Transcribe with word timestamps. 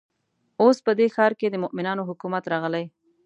اوس 0.61 0.77
په 0.85 0.91
دې 0.99 1.07
ښار 1.15 1.31
کې 1.39 1.47
د 1.49 1.55
مؤمنانو 1.63 2.07
حکومت 2.09 2.43
راغلی. 2.53 2.85